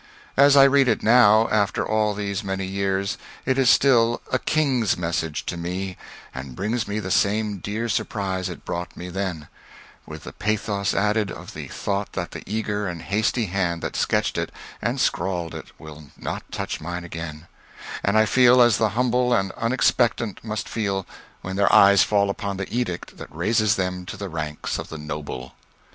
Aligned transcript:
As 0.35 0.57
I 0.57 0.63
read 0.63 0.87
it 0.87 1.03
now, 1.03 1.47
after 1.49 1.85
all 1.85 2.15
these 2.15 2.43
many 2.43 2.65
years, 2.65 3.19
it 3.45 3.59
is 3.59 3.69
still 3.69 4.19
a 4.31 4.39
king's 4.39 4.97
message 4.97 5.45
to 5.45 5.57
me, 5.57 5.95
and 6.33 6.55
brings 6.55 6.87
me 6.87 6.97
the 6.99 7.11
same 7.11 7.57
dear 7.57 7.87
surprise 7.87 8.49
it 8.49 8.65
brought 8.65 8.97
me 8.97 9.09
then 9.09 9.47
with 10.07 10.23
the 10.23 10.33
pathos 10.33 10.95
added, 10.95 11.29
of 11.29 11.53
the 11.53 11.67
thought 11.67 12.13
that 12.13 12.31
the 12.31 12.41
eager 12.51 12.87
and 12.87 13.03
hasty 13.03 13.45
hand 13.45 13.83
that 13.83 13.95
sketched 13.95 14.39
it 14.39 14.51
and 14.81 14.99
scrawled 14.99 15.53
it 15.53 15.67
will 15.77 16.05
not 16.17 16.51
touch 16.51 16.81
mine 16.81 17.03
again 17.03 17.45
and 18.03 18.17
I 18.17 18.25
feel 18.25 18.59
as 18.59 18.77
the 18.79 18.89
humble 18.97 19.33
and 19.35 19.51
unexpectant 19.51 20.43
must 20.43 20.67
feel 20.67 21.05
when 21.43 21.57
their 21.57 21.71
eyes 21.71 22.01
fall 22.01 22.31
upon 22.31 22.57
the 22.57 22.75
edict 22.75 23.17
that 23.17 23.29
raises 23.31 23.75
them 23.75 24.07
to 24.07 24.17
the 24.17 24.29
ranks 24.29 24.79
of 24.79 24.89
the 24.89 24.97
noble. 24.97 25.53